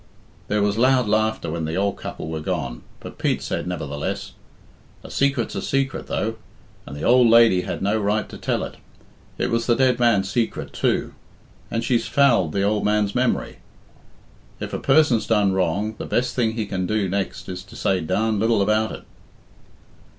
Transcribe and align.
There 0.47 0.63
was 0.63 0.79
loud 0.79 1.07
laughter 1.07 1.51
when 1.51 1.65
the 1.65 1.75
old 1.77 1.95
couple 1.95 2.27
were 2.27 2.39
gone, 2.39 2.81
but 2.99 3.19
Pete 3.19 3.43
said, 3.43 3.67
nevertheless, 3.67 4.31
"A 5.03 5.09
sacret's 5.11 5.53
a 5.53 5.61
sacret, 5.61 6.07
though, 6.07 6.37
and 6.87 6.95
the 6.95 7.07
ould 7.07 7.27
lady 7.27 7.61
had 7.61 7.83
no 7.83 7.99
right 7.99 8.27
to 8.29 8.37
tell 8.39 8.63
it. 8.63 8.77
It 9.37 9.51
was 9.51 9.67
the 9.67 9.75
dead 9.75 9.99
man's 9.99 10.27
sacret 10.27 10.73
too, 10.73 11.13
and 11.69 11.83
she's 11.83 12.07
fouled 12.07 12.51
the 12.51 12.65
ould 12.67 12.83
man's 12.83 13.13
memory. 13.13 13.59
If 14.59 14.73
a 14.73 14.79
person's 14.79 15.27
done 15.27 15.51
wrong, 15.53 15.93
the 15.99 16.07
best 16.07 16.33
thing 16.33 16.53
he 16.53 16.65
can 16.65 16.87
do 16.87 17.07
next 17.07 17.47
is 17.47 17.61
to 17.65 17.75
say 17.75 17.99
darned 18.01 18.39
little 18.39 18.63
about 18.63 18.91
it." 18.91 19.03